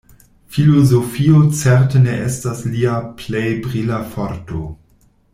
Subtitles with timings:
[0.53, 4.63] Filozofio certe ne estas lia plej brila forto.